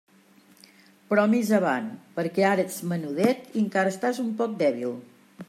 [1.11, 4.99] Però més avant, perquè ara ets menudet i encara estàs un poc dèbil.